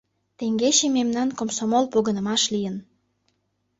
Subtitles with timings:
[0.37, 2.75] —Теҥгече мемнан комсомол погынымаш лийын...